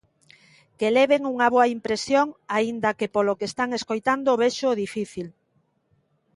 Que 0.77 0.87
leven 0.97 1.23
unha 1.33 1.47
boa 1.55 1.67
impresión, 1.77 2.27
aínda 2.57 2.89
que, 2.97 3.07
polo 3.15 3.37
que 3.39 3.47
están 3.51 3.69
escoitando, 3.79 4.39
véxoo 4.43 4.77
difícil. 4.83 5.27